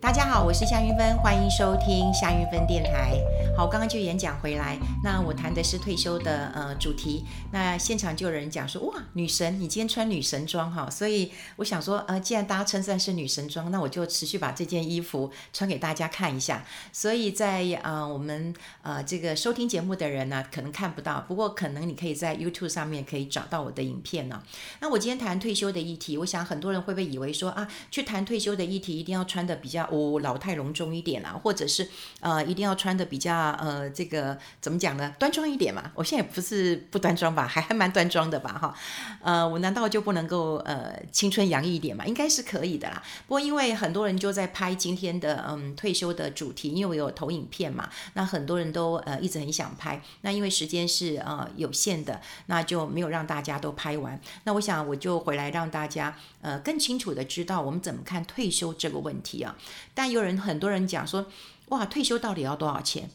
[0.00, 3.20] 大家好，我是夏云芬，欢迎收听夏云芬电台。
[3.54, 7.22] 好，刚刚就演讲回来，那我谈的是退休的呃主题。
[7.52, 16.64] 那现场就有人讲说，哇，女神，你今天穿女神装哈，所以我想说，呃，既然大家称赞是女神装，那我就持续把这件衣服穿给大家看一下。
[16.92, 24.42] 所以在呃我们呃这个收听节目的人呢，可能看不到，不过可能你可以在 YouTube 上面可以找到我的影片呢。
[24.80, 29.88] 那我今天谈退休的议题，我想很多人会不会以为说啊，去谈退休的议题一定要穿的比较。
[29.90, 31.88] 哦，老态龙钟一点啦，或者是
[32.20, 35.14] 呃，一定要穿的比较呃，这个怎么讲呢？
[35.18, 35.90] 端庄一点嘛。
[35.94, 38.74] 我现在也不是不端庄吧，还还蛮端庄的吧，哈。
[39.22, 42.06] 呃，我难道就不能够呃青春洋溢一点嘛？
[42.06, 43.02] 应该是可以的啦。
[43.26, 54.18] 不过因为很多人就在拍今天的嗯退休的主题，因为我有投影片嘛，那很多人都呃一直很想拍，那因为时间是呃有限的，那就没有让大家都拍完。
[54.44, 59.56] 那我想我就回来让大家呃更清楚的知道我们怎么看退休这个问题啊。
[59.94, 61.26] 但有人很多人讲说，
[61.68, 63.10] 哇，退休到底要多少钱？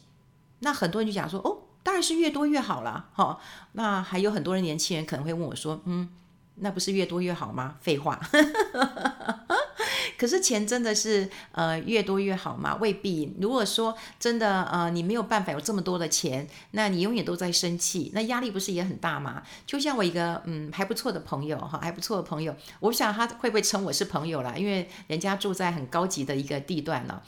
[0.60, 3.38] 那很多人就讲说，哦，当然是越多越好啦，哈、
[3.72, 6.08] 那还有很多人年轻人可能会问我说，嗯，
[6.56, 7.76] 那不是越多越好吗？
[7.80, 8.20] 废话。
[10.18, 12.76] 可是钱真的是呃越多越好吗？
[12.80, 13.34] 未必。
[13.40, 19.42] 如果说真的呃你没有办法有这么多的钱，那你永远都在生气，那压力不是也很大吗？
[19.66, 24.54] 就像我一个嗯还不错的朋友哈，还不错的朋友，我想他会不会称我是朋友啦？
[24.56, 27.22] 因为人家住在很高级的一个地段了。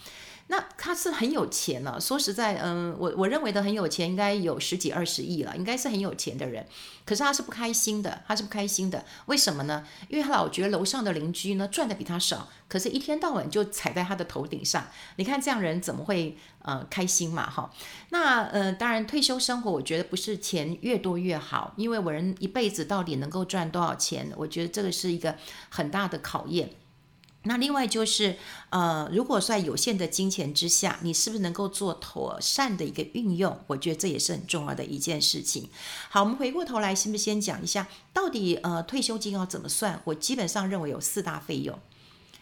[0.51, 6.65] 那他是很有钱了，说实在，嗯，我我认为的很有钱，应该有十几二十亿了，应该是很有钱的人。
[7.05, 9.05] 可是他是不开心的，他是不开心的。
[9.27, 9.85] 为什么呢？
[10.07, 14.87] 因为他老觉得楼上的邻居呢赚的比他少，可是一天到晚就踩在他的头顶上。
[15.17, 17.47] 你看这样人怎么会呃开心嘛？
[17.47, 17.71] 哈，
[18.09, 25.35] 那呃当然退休生活，我觉得不是钱越多越好，因为我人一辈子到底能够赚多少钱，我觉得这个是一个
[25.69, 26.71] 很大的考验。
[27.43, 28.37] 那另外就是，
[28.69, 33.57] 呃，如果在有限的金钱之下，你是不是能够做妥善的一个运用？
[33.67, 35.69] 我觉得这也是很重要的一件事情。
[36.09, 40.01] 好，我们回过头来，是不是先讲一下到底呃退休金要怎么算？
[40.03, 41.79] 我基本上认为有四大费用。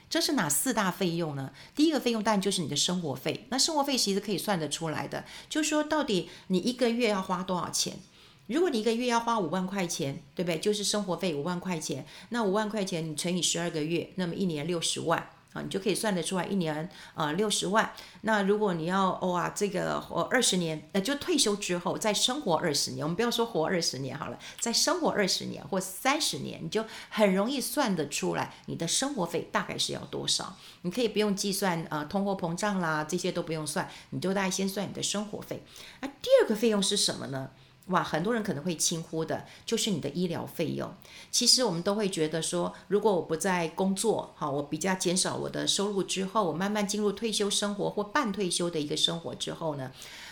[0.10, 1.52] 这是哪四大费用呢？
[1.76, 3.46] 第一个费用当然就是你的生活费。
[3.50, 8.00] 那生活费其实可以算得出来的，就是说到底你一个月要花多少钱？
[8.48, 10.60] 如果你一个月要花五万块钱，对不对？
[10.60, 15.20] 就是生活费五万块钱，那五万块钱你乘以十二个月，那么一年六十万
[15.54, 17.92] 啊，你就可以算得出来，一年呃六十万。
[18.22, 30.56] 那如果你要哇、哦，这个活二十年，呃，就退休之后再生活二十年，我们不要说活二十年好了，再生活二十年或三十年，你就很容易算得出来你的生活费大概是要多少。
[30.84, 35.64] 你可以不用计算呃通货膨胀啦，这些都不用算，你就大概先算你的生活费。
[36.00, 37.50] 那第二个费用是什么呢？
[37.88, 40.94] 哇，很多人可能会轻忽的，就是你的医疗费用。
[41.32, 49.92] 其实我们都会觉得说，如果我不再工作，好，我比较减少我的收入之后，我慢慢进入退休生活或半退休的一个生活之后呢，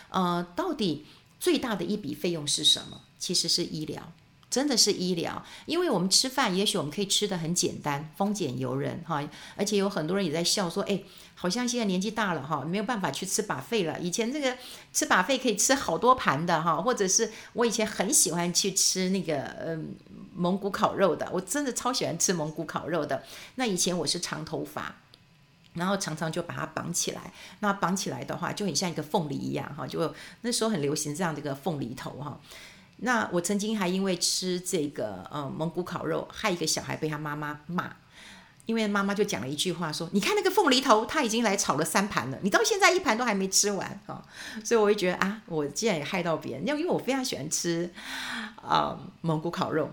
[0.09, 1.05] 呃，到底
[1.39, 3.01] 最大的一笔费用是什么？
[3.17, 4.11] 其实是医疗。
[4.55, 9.21] 真的是医疗，因为我们吃饭，也许我们可以吃得很简单，丰俭由人哈，
[9.57, 13.99] 而且有很多人也在笑说，哎，好像现在年纪大了哈，没有办法去吃 buffet 了。
[13.99, 14.55] 以前这个
[14.93, 19.93] 吃 buffet 可以吃好多盘的哈，或者是我以前很喜欢去吃那个嗯
[20.33, 23.23] 蒙古烤肉的，我真的超喜欢吃蒙古烤肉的。
[23.55, 24.95] 那以前我是长头发，
[25.73, 32.39] 然后常常就把它绑起来，那绑起来的话就很像一个凤梨一样哈，就那时候很流行这样的一个凤梨头哈。
[32.97, 37.95] 那我曾经还因为吃这个呃蒙古烤肉，害一个小孩被他妈妈骂，
[38.65, 44.23] 因为妈妈就讲了一句话说：“你看那个凤梨头，他已经来炒了三盘了，你到现在一盘都还没吃完啊！”
[44.63, 47.91] 所以我会觉得啊，我竟然也害到别人，要因为我非常喜欢吃
[48.55, 49.91] 啊、呃、蒙古烤肉。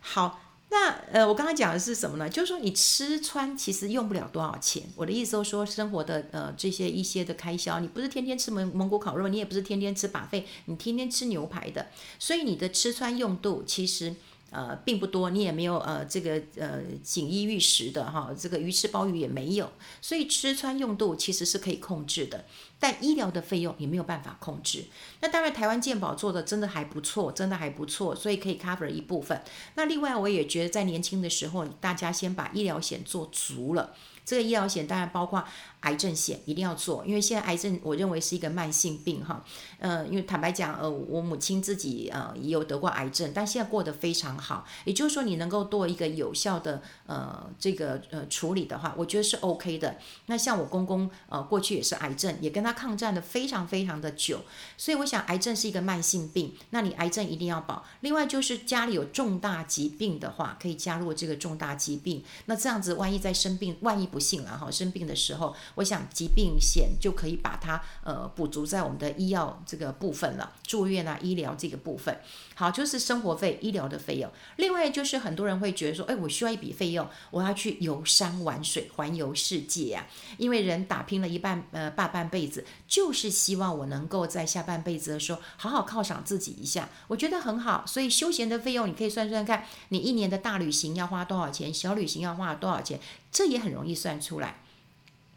[0.00, 0.40] 好。
[0.70, 2.28] 那呃，我刚刚讲的是什么呢？
[2.28, 4.82] 就是说你吃穿其实用不了多少钱。
[4.96, 11.88] 我的意思就是说，生活的呃这些一些的开销，你不是天天吃蒙蒙古烤肉，你也不是天天吃把费你天天吃牛排的，
[12.18, 14.14] 所以你的吃穿用度其实。
[14.50, 19.70] 呃，并不多，你也没有呃这个呃锦衣玉食的哈，这个鱼翅鲍鱼也没有，
[20.00, 22.44] 所以吃穿用度其实是可以控制的，
[22.78, 24.86] 但医疗的费用也没有办法控制。
[25.20, 29.40] 那当然，台湾健保做的真的还不错，真的还不错，所以可以 cover 一部分。
[29.76, 33.94] 那另外，我也觉得在年轻的时候，大家先把医疗险做足了。
[34.22, 35.44] 这个医疗险当然包括
[35.80, 39.44] 癌症险，一定要做，因为现在癌症我认为是一个慢性病哈。
[39.78, 44.66] 呃，因为坦白讲，呃，我母亲自己呃也有得过癌症，但现在过得非常好。
[44.84, 49.96] 也就是说，你能够做一个有效的呃这个呃处理的话，我觉得是 OK 的。
[50.26, 54.40] 那像我公公呃过去也是癌症，也跟他抗战的非常非常的久，
[54.76, 57.84] 所以我想癌症是一个慢性病，那你癌症一定要保。
[58.00, 62.22] 另外就是家里有重大疾病的话，可以加入这个重大疾病。
[62.46, 72.20] 那这样子，万一在生病，万一不幸了哈，生病的时候，我想疾病险就可以把它呃补足在我们的医药这个部分了，住院啊医疗这个部分。
[72.54, 74.30] 好，就是生活费、医疗的费用。
[74.56, 80.06] 另外就是很多人会觉得说，哎，我需要一笔费用，我要去游山玩水、环游世界啊。
[80.36, 87.84] 因为人打拼了一半呃大半辈子，就是希望我能够在下半辈子的时候好好犒赏自己一下，我觉得很好。
[87.86, 93.00] 所以休闲的费用你可以算算看，你一年的大旅行要花多少钱，小旅行要花多少钱，
[93.32, 94.60] 这也很容易算出来。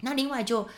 [0.03, 0.69] 那另外就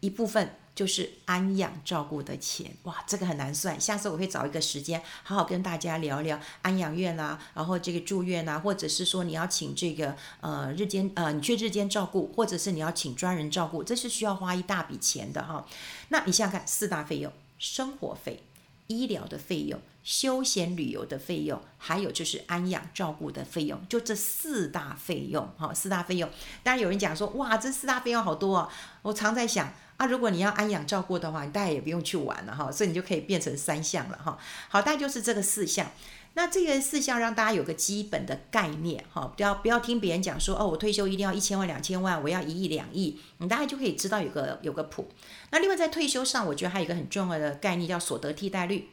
[0.00, 0.56] 一部分。
[0.74, 3.80] 就是安养照顾的钱，哇，这个很难算。
[3.80, 15.64] 下次我会找一个时间，好好跟大家聊聊安养院啊，然后这个住院啊，或者是说你要请这个呃日间呃你去日间照顾，或者是你要请专人照顾，这是需要花一大笔钱的哈。
[16.08, 18.42] 那你想想看，四大费用：生活费、
[18.86, 25.72] 医疗的费用、休闲旅游的费用，还有就是安养照顾的费用，就这四大费用哈。
[25.72, 26.28] 四大费用，
[26.62, 28.68] 当然有人讲说，哇，这四大费用好多啊。
[29.02, 29.72] 我常在想。
[29.96, 34.36] 啊，如果你要安养照顾的话，你大概也不用去玩了哈，所以你就可以变成三项了哈。
[34.68, 35.88] 好，大概就是这个四项。
[36.34, 45.08] 那这个四项让大家有个基本的概念哈，不要不要听别人讲说哦，我退休一定要一千万两千万，我要一亿两亿，你大概就可以知道有个有个谱。
[45.50, 48.88] 那另外在退休上，我觉得还有一个很重要的概念叫所得替代率。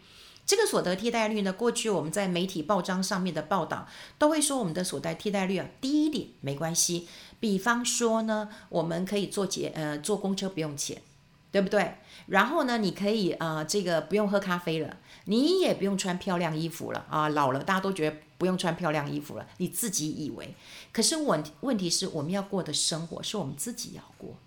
[0.46, 7.08] 这个所得替代率呢，过去我们在媒体报章上面的报道都会说我们的所得替代率啊低一点没关系。
[7.40, 11.02] 比方说呢，我们可以坐捷呃坐公车不用钱，
[11.52, 11.96] 对不对？
[12.28, 17.30] 然后呢，你可以呃这个不用喝咖啡了，你也不用穿漂亮衣服了啊。
[17.30, 20.56] 老了大家都觉得不用穿漂亮衣服了，你自己以为。
[20.94, 24.38] 可是问问题是我们要过的生活是我们自己要过，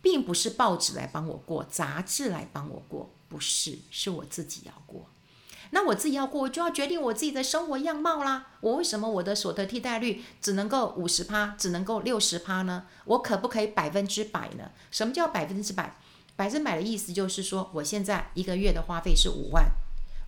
[0.00, 5.06] 并不是报纸来帮我过，杂志来帮我过，不是，是我自己要过。
[5.70, 8.46] 那我自己要过，我就要决定我自己的生活样貌啦。
[8.60, 12.84] 我为什么我的所得替代率只能够五十趴，只能够六十趴呢？
[13.04, 14.70] 我可不可以百分之百呢？
[14.90, 15.94] 什么叫百分之百？
[16.36, 19.72] 百分之百的意思就是说，我现在一个月的花费是五万，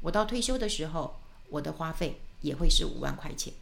[0.02, 3.54] 我到退休的时候，我的花费也会是五万块钱。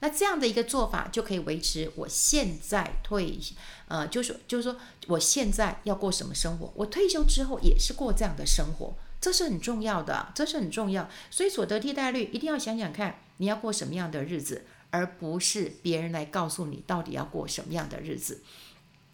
[0.00, 3.38] 那这样的一个做法就可以维持我现在退，
[3.86, 8.94] 呃，就是就是说，我现在要过什么生活，我退休之后也是过这样的生活。
[9.22, 18.42] 这是很重要的，这是很重要，所以所得替代率一定要想想看，你要过什么样的日子，而不是别人来告诉你到底要过什么样的日子。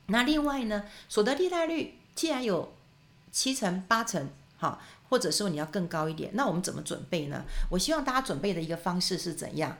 [0.06, 2.74] 那另外呢，所得替代率既然有
[3.30, 7.44] 七成八成，好，或者说你要更高一点，那我们怎么准备呢？
[7.72, 9.76] 我希望大家准备的一个方式是怎样？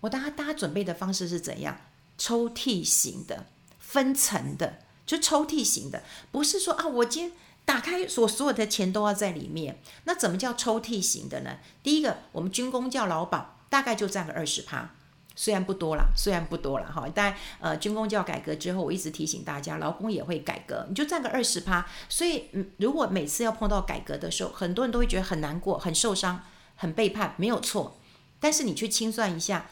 [0.00, 1.78] 我大家大家准备的方式是怎样？
[2.18, 3.46] 抽屉型的，
[3.78, 6.02] 分层的，就抽屉型的，
[6.32, 7.38] 不是说啊，我今天。
[7.64, 11.58] 打开所所有的钱都要在里面，那怎么叫抽屉型的呢？
[11.82, 14.90] 第一个，我们军工叫劳保大概就占个二十趴，
[15.34, 17.08] 虽然不多了，虽然不多了哈。
[17.14, 21.86] 但呃，军工教改革之后，我一直提醒大家，劳工也会改革，你就占个二十趴。
[22.08, 26.42] 所以，嗯，如果每次要碰到改革的时候，很多人都会觉得很难过、很受伤、
[26.76, 27.98] 很背叛，没有错。
[28.38, 29.70] 但是你去清算一下，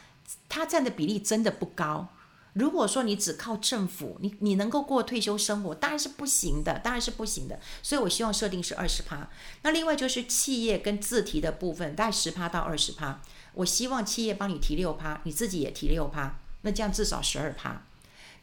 [0.49, 2.07] 它占的比例真的不高。
[2.53, 7.59] 如果说你只靠政府，你你能够过退休生活，当然是不行的，当然是不行的。
[7.81, 9.27] 所以我希望设定是二十趴。
[9.63, 13.21] 那另外就是企业跟自提的部分，大概十趴到二十趴。
[13.53, 17.83] 我希望企业帮你提六趴，你自己也提六趴，那这样至少十二趴。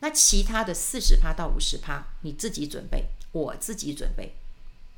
[0.00, 4.34] 那其他的四十趴到五十趴，你自己准备，我自己准备，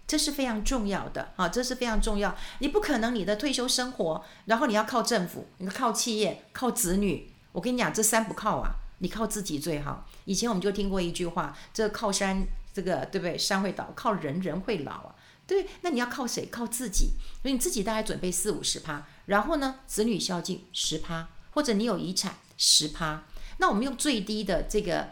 [0.07, 2.35] 这是非常重要的啊，这是非常重要。
[2.61, 7.31] 你不可能你的退休生活，然后你要靠政府，你靠企业，靠子女。
[7.53, 8.77] 我跟你讲，这三不靠啊。
[9.03, 10.07] 你靠自己最好。
[10.27, 13.37] 以前我们就听过一句话，这靠山，这个对不对？
[13.37, 15.15] 山会倒，靠人人会老啊。
[15.45, 16.47] 对，那你要靠谁？
[16.47, 17.11] 靠自己。
[17.43, 23.25] 所以你自己大概准备四五十趴，然后呢，子女孝敬十趴，或者你有遗产十趴。
[23.59, 25.09] 那我们用最低的这个，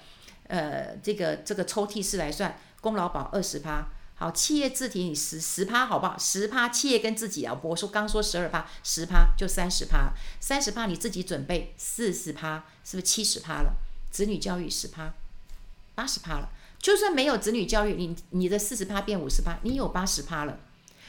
[0.47, 3.89] 呃，这个这个抽屉式来算，公劳保二十趴。
[4.21, 6.15] 好，企业自提你十十趴，好不好？
[6.19, 13.73] 十趴，企业跟自己啊，我说刚说十二趴，十趴就三十趴，三十趴你自己准备四十趴，是不是七十趴了？
[14.11, 15.15] 子女教育十趴，
[15.95, 16.51] 八十趴了。
[16.79, 20.59] 就算没有子女教育，你你的四十趴变五十趴，你有八十趴了。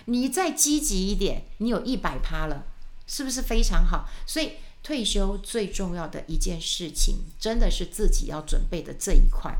[0.06, 2.64] 你再积极一点，你有一百趴了，
[3.08, 4.08] 是不是非常好？
[4.26, 9.58] 所以退休最重要的一件事情，真的是自己要准备的这一块。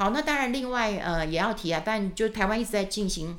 [0.00, 3.38] 好，那当然，另外呃也要提啊，但就台湾一直在进行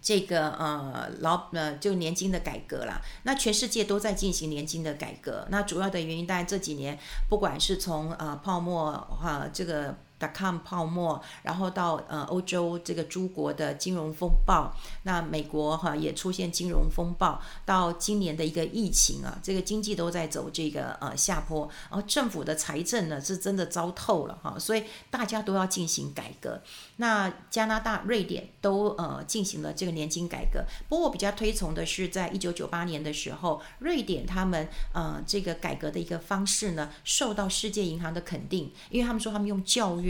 [0.00, 2.98] 这个呃老呃就年金的改革啦。
[3.24, 5.46] 那全世界都在进行年金的改革。
[5.50, 26.62] 那主要的原因，当然这几年不管是从呃泡沫哈、呃、这个 dot com 泡沫，然后到呃欧洲这个诸国的金融风暴，那美国哈也出现金融风暴，到今年的一个疫情啊，这个经济都在走这个呃下坡，然后政府的财政呢是真的糟透了哈，所以大家都要进行改革。
[26.96, 40.05] 那加拿大、瑞典都呃进行了这个年金改革，不过我比较推崇的是在一九九八年的时候，瑞典他们呃这个改革的一个方式呢受到世界银行的肯定，因为他们说他们用教育。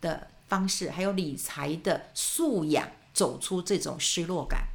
[0.00, 4.68] 的方式，还有理财的素养，走出这种失落感。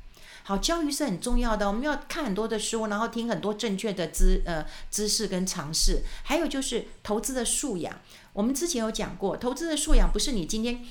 [0.44, 6.02] 好，教育是很重要的，我们要看很多的书，然后听很多正确的知呃知识跟常识。
[6.24, 7.94] 还有就是投资的素养，
[8.32, 10.86] 我们之前有讲过，投资的素养不是你今天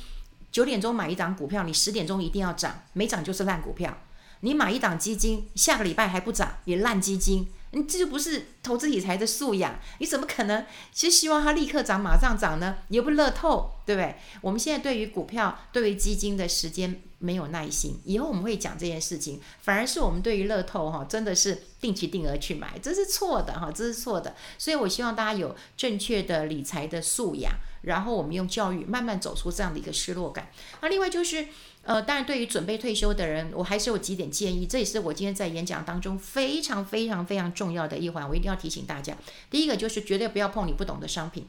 [0.53, 3.97] 九点钟买一档股票，你十点钟一定要涨，没涨就是烂股票。
[4.41, 7.49] 你买一档基金，下个礼拜还不涨，也烂基金。
[7.73, 10.65] 你这就不是投资理财的素养，你怎么可能？
[10.93, 12.79] 其实希望它立刻涨，马上涨呢？
[12.89, 14.17] 你又不乐透，对不对？
[14.41, 19.41] 我们现在对于股票、对于基金的时间没有耐心，以后我们会讲这件事情。
[19.61, 24.35] 反而是我们对于乐透哈，真的是定期定额去买，这是错的哈，这是错的。
[24.57, 27.53] 所以我希望大家有正确的理财的素养，
[27.87, 30.51] 然后我们用教育慢慢走出这样的一个失落感。
[30.83, 31.49] 那另外就是。
[31.87, 34.67] 呃，当然，对于准备退休的人，我还是有几点建议。
[34.67, 39.17] 这也是我今天在演讲当中非常非常非常重要的一环，我一定要提醒大家。
[39.49, 41.47] 第一个就是绝对不要碰你不懂的商品，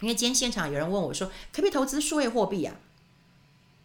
[0.00, 2.72] 因为今天现场有人问我说，可不可以投资数位货币呀？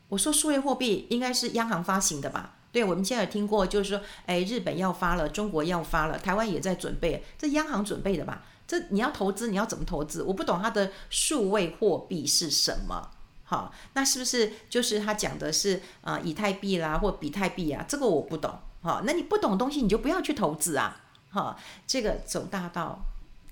[0.08, 2.56] 我说数位货币应该是央行发行的吧？
[2.72, 8.46] 对，我们现在有听过，就是说，哎，日本要发了，中国要发了，台湾也在准备，这央行准备的吧？
[8.68, 10.24] 这你要投资，你要怎么投资？
[10.24, 13.12] 我不懂它的数位货币是什么。
[13.44, 17.86] 好，那是不是就是他讲的是呃以太币啦或比特币啊？
[17.88, 18.58] 这个我不懂。
[18.82, 21.04] 好，那你不懂东西你就不要去投资啊。
[21.30, 23.00] 好，这个走大道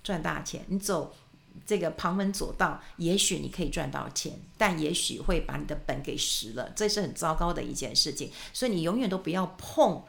[0.03, 1.13] 赚大钱，你走
[1.63, 8.31] 这个旁门左道，也许你可以赚到钱，但也许会把你的本给蚀了，这是很糟糕的一件事情。
[8.51, 10.03] 所以你永远都不要碰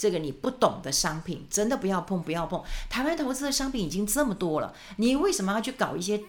[0.00, 2.64] 这个你不懂的商品，真的不要碰，不要碰。
[2.88, 6.22] 台湾投资的商品已经这么多了，你为什么要去搞一些？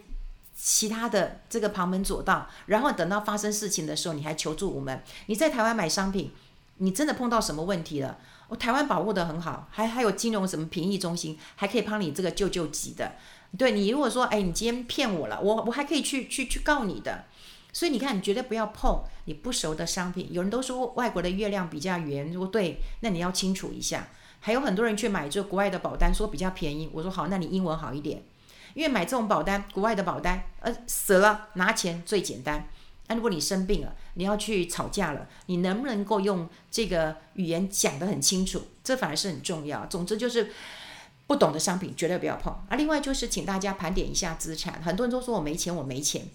[0.53, 5.01] 其他的这个旁门左道，然后等到发生事情的时候，你还求助我们。
[5.27, 6.31] 你在台湾买商品，
[6.77, 8.17] 你真的碰到什么问题了？
[8.49, 13.13] 我台湾保护得很好，还还有金融什么评议中心，还可以帮你这个救救急的。
[13.57, 17.23] 对，你如果说，哎，你今天骗我了，我我还可以去去去告你的。
[17.73, 20.27] 所以你看，你绝对不要碰你不熟的商品。
[20.31, 24.09] 有人都说外国的月亮比较圆，如果对，那你要清楚一下。
[24.39, 26.89] 还有很多人去买这国外的保单，说比较便宜。
[26.91, 28.23] 我说好，那你英文好一点。
[28.73, 32.67] 因为买这种保单，国外的保单，呃，死了拿钱最简单。
[33.07, 38.63] 那如果你生病了，你要去吵架了，你能不能够用这个语言讲得很清楚？
[38.83, 39.85] 这反而是很重要。
[39.85, 40.51] 总之就是
[41.27, 42.51] 不懂的商品绝对不要碰。
[42.69, 44.81] 啊，另外就是请大家盘点一下资产。
[44.81, 46.25] 很多人都说我没钱，我没钱。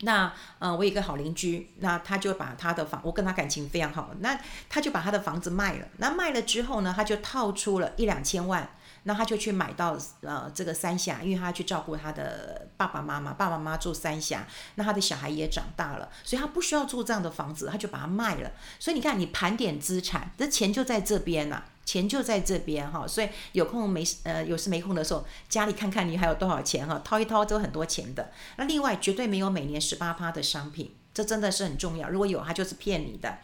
[0.00, 4.38] 那呃，我有一个好邻居，那他就把他的房，我跟他感情非常好，那
[4.68, 5.86] 他就把他的房子卖了。
[5.98, 8.70] 那卖了之后呢，他就套出了一两千万。
[9.08, 18.50] 那他就去买到呃这个三峡，因为他要去照顾他的爸爸妈妈，爸爸妈妈住三峡，那他的小孩也长大了，所以他不需要住这样的房子，他就把它卖了。
[18.80, 23.06] 所以你看，你盘点资产，这钱就在这边呐、钱就在这边哈。
[23.06, 28.30] 所以有空没呃有事没空的时候，家里看看你还有多少钱哈，掏一掏都很多钱的。
[28.58, 32.10] 那另外绝对没有每年十八趴的商品，这真的是很重要。
[32.10, 33.38] 如果有，他就是骗你的。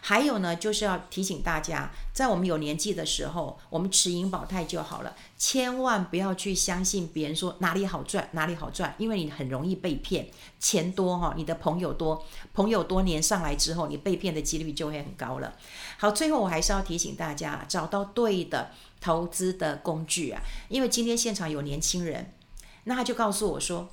[0.00, 10.28] 还有呢，就是要提醒大家，在我们有年纪的时候，我们持盈保泰就好了，千万不要去相信别人说哪里好赚，哪里好赚，因为你很容易被骗。
[10.58, 12.24] 钱多哈，你的朋友多，
[12.54, 15.54] 朋友多年上来之后，你被骗的几率就会很高了。
[15.98, 22.32] 好，最后我还是要提醒大家，找到对的投资的工具啊，因为今天现场有年轻人，
[22.84, 23.88] 那他就告诉我说，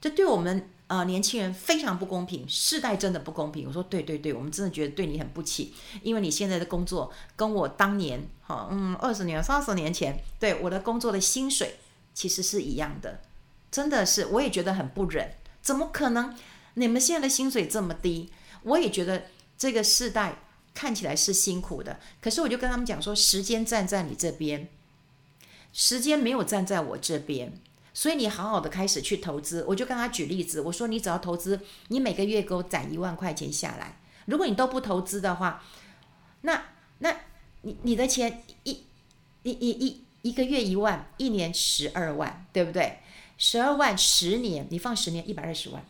[0.00, 0.68] 这对我们。
[0.92, 3.66] 呃，年轻人非常不公平，世代真的不公平。
[3.66, 5.72] 我说对对对，我们真的觉得对你很不起，
[6.02, 11.76] 因为你现在的工作跟我当年，哈，嗯，二十年、三十年前，对我的工作的薪水
[12.12, 13.22] 其实是一样的，
[13.70, 15.32] 真的是，我也觉得很不忍。
[15.62, 16.36] 怎么可能？
[16.74, 18.30] 你们现在的薪水这么低？
[18.64, 19.22] 我也觉得
[19.56, 20.42] 这个世代
[20.74, 24.68] 看起来是辛苦的，可是我就跟他们讲说，时间站在你这边，
[25.72, 27.54] 时间没有站在我这边。
[27.94, 33.98] 所以你好好的开始去投资，我就跟他举例子，我说你只要投资，你每个月给我攒一万块钱下来。
[34.26, 35.62] 如果你都不投资的话，
[36.42, 36.62] 那
[37.00, 37.14] 那
[37.62, 38.84] 你你的钱一
[39.42, 43.00] 一一一一个月一万，一年十二万，对不对？
[43.36, 45.84] 十二万十年，你放十年一百二十万，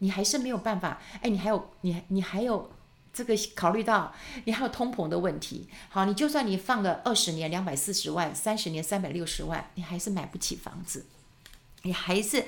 [0.00, 1.00] 你还是没有办法。
[1.22, 2.72] 哎，你还有你你还有
[3.12, 4.12] 这个考虑到
[4.44, 5.68] 你还有通膨的问题。
[5.88, 11.06] 好，你就算你放了二十年两百四十万，三十年三百六十万，你还是买不起房子。
[11.82, 12.44] 你还是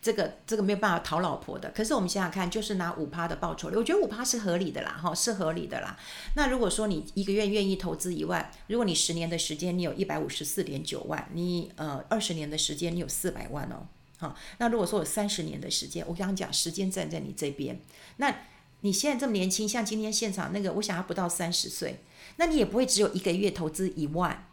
[0.00, 1.70] 这个这个没有办法讨老婆的。
[1.70, 5.98] 可是我们想想看，就是拿五趴的报酬率，我觉得五趴是合理的啦，哈，是合理的啦。
[6.34, 13.86] 那如果说你一个月愿意投资一万，如果你十年的时间你有一百五十四点九万，你呃二十年的时间你有四百万哦，
[14.18, 17.80] 好，那如果说有三十年的时间，我刚刚讲时间站在你这边，
[18.16, 18.34] 那
[18.80, 22.04] 你现在这么年轻，像今天现场那个，我想要不到三十岁，
[22.36, 24.46] 那你也不会只有一个月投资一万，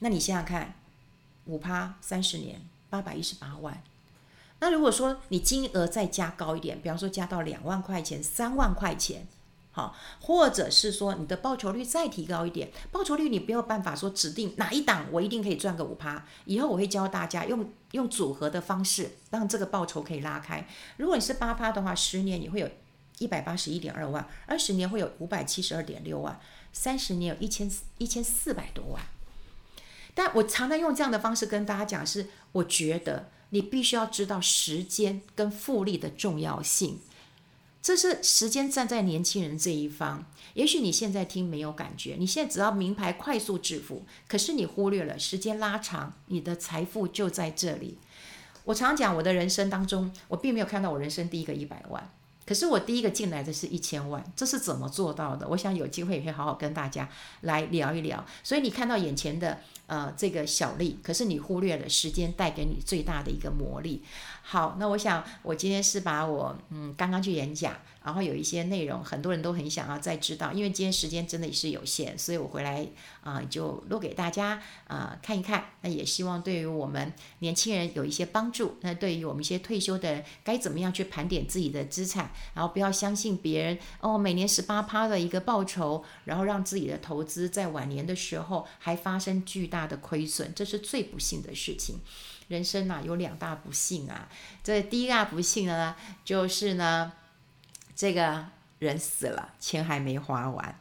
[0.00, 0.74] 那你想想看，
[1.46, 3.82] 五趴三十年八百一十八万。
[4.60, 9.26] 那如果说你金额再加高一点，比方说加到两万块钱、三万块钱，
[9.70, 16.24] 好，或者是说你的报酬率再提高一点，报酬率你没有办法说指定哪一档我一定可以赚个五趴。
[16.46, 20.66] 以后我会教大家用用组合的方式，让这个报酬可以拉开。
[20.96, 22.68] 如果你是八趴的话，十年你会有
[23.18, 26.40] 一百八十一点二万，二十年会有五百七十二点六万，
[26.72, 29.00] 三十年有一千一千四百多万。
[30.18, 33.28] 但我常常用这样的方式跟大家讲，是我觉得。
[33.50, 36.98] 你必须要知道时间跟复利的重要性，
[37.80, 40.26] 这是时间站在年轻人这一方。
[40.52, 47.96] 也许你现在听没有感觉，你现在只要名牌快速致富，可是你忽略了时间拉长，你的财富就在这里。
[48.64, 52.10] 我常讲，我的人生当中，我并没有看到我人生第一个一百万，
[52.44, 55.48] 可是我第一个进来的是一千万，这是怎么做到的？
[55.48, 57.08] 我想有机会也会好好跟大家
[57.40, 58.26] 来聊一聊。
[58.42, 59.60] 所以你看到眼前的。
[59.88, 64.04] 呃，这个小利，可是你忽略了时间带给你最大的一个魔力。
[64.42, 72.86] 好，那我想我今天是把我嗯刚刚去演讲，然后有一些内容，很多人都很想要再知道，因为今天时间真的是有限，所以我回来
[73.22, 75.66] 啊、就录给大家啊、看一看。
[75.82, 78.76] 那也希望对于我们年轻人有一些帮助。
[78.80, 92.00] 那对于我们一些退休的人，该怎么样去盘点自己的资产，然后不要相信别人哦，每年十八趴的一个报酬，然后让自己的投资在晚年的时候还发生巨大大的亏损，这是最不幸的事情。
[92.48, 94.28] 人生啊，有两大不幸啊。
[94.64, 95.94] 这第一大不幸呢，
[96.24, 97.12] 就是呢，
[97.94, 98.46] 这个
[98.80, 100.74] 人死了，钱还没花完；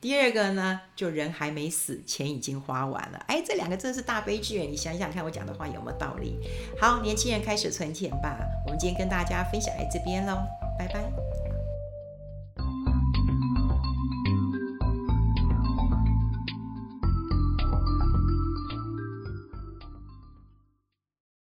[0.00, 3.18] 第二个呢，就人还没死，钱已经花完了。
[3.28, 4.60] 哎，这两个真是大悲剧。
[4.62, 6.36] 你想想看，我讲的话有没有道理？
[6.80, 8.36] 好，年轻人开始存钱吧。
[8.66, 10.38] 我们今天跟大家分享在这边喽，
[10.78, 11.21] 拜拜。